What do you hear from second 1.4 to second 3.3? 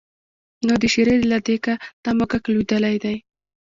دېګه دا موږک لوېدلی دی.